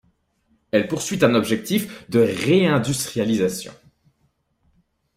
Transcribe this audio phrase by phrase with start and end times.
[0.71, 3.71] Elle poursuit un objectif de réindustrialisation.